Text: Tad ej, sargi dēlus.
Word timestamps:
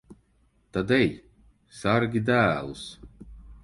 Tad 0.77 0.93
ej, 0.97 1.05
sargi 1.83 2.25
dēlus. 2.31 2.87